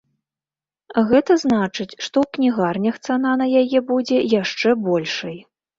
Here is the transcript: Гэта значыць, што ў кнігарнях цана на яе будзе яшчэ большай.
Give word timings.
Гэта 1.11 1.37
значыць, 1.43 1.87
што 2.05 2.15
ў 2.25 2.39
кнігарнях 2.39 2.95
цана 3.07 3.31
на 3.45 3.53
яе 3.63 3.79
будзе 3.95 4.23
яшчэ 4.41 4.69
большай. 4.91 5.37